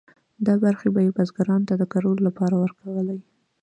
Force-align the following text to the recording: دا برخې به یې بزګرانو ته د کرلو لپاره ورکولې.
دا 0.45 0.53
برخې 0.63 0.87
به 0.93 0.99
یې 1.05 1.11
بزګرانو 1.17 1.67
ته 1.69 1.75
د 1.77 1.83
کرلو 1.91 2.21
لپاره 2.27 2.55
ورکولې. 2.57 3.19